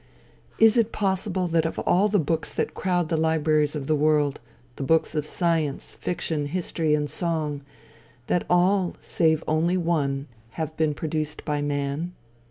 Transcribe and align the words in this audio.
Is 0.57 0.77
it 0.77 0.91
possible 0.91 1.47
that 1.49 1.63
of 1.63 1.77
all 1.77 2.07
the 2.07 2.17
books 2.17 2.55
that 2.55 2.73
crowd 2.73 3.09
the 3.09 3.17
libraries 3.17 3.75
of 3.75 3.85
the 3.85 3.95
world, 3.95 4.39
the 4.77 4.81
books 4.81 5.13
of 5.13 5.27
science, 5.27 5.95
fiction, 5.95 6.47
history 6.47 6.95
and 6.95 7.07
song, 7.07 7.61
that 8.25 8.43
all 8.49 8.95
save 8.99 9.43
only 9.47 9.77
one, 9.77 10.25
have 10.57 10.75
been 10.75 10.95
produced 10.95 11.45
by 11.45 11.61
man? 11.61 12.13